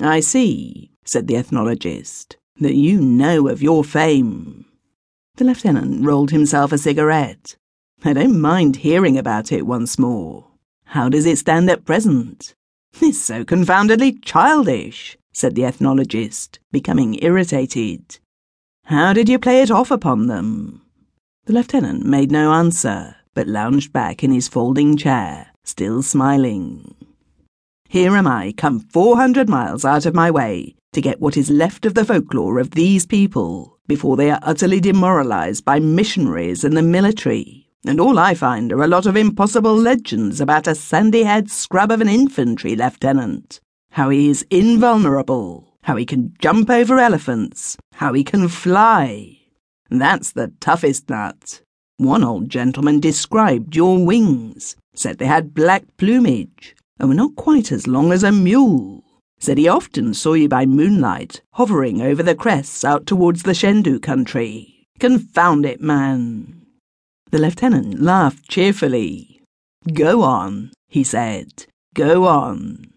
[0.00, 4.64] I see, said the ethnologist, that you know of your fame.
[5.36, 7.56] The lieutenant rolled himself a cigarette.
[8.04, 10.46] I don't mind hearing about it once more.
[10.84, 12.54] How does it stand at present?
[13.00, 18.18] It's so confoundedly childish, said the ethnologist, becoming irritated.
[18.84, 20.82] How did you play it off upon them?
[21.44, 26.94] The lieutenant made no answer, but lounged back in his folding chair, still smiling.
[27.88, 31.84] Here am I, come 400 miles out of my way to get what is left
[31.86, 36.82] of the folklore of these people before they are utterly demoralized by missionaries and the
[36.82, 41.50] military and all I find are a lot of impossible legends about a sandy haired
[41.50, 43.60] scrub of an infantry lieutenant.
[43.92, 49.38] How he is invulnerable, how he can jump over elephants, how he can fly.
[49.90, 51.62] That's the toughest nut.
[51.96, 57.72] One old gentleman described your wings, said they had black plumage, and were not quite
[57.72, 59.04] as long as a mule.
[59.38, 64.00] Said he often saw you by moonlight, hovering over the crests out towards the Shendu
[64.00, 64.86] country.
[64.98, 66.66] Confound it, man.
[67.30, 69.40] The lieutenant laughed cheerfully.
[69.92, 71.66] Go on, he said.
[71.94, 72.90] Go on.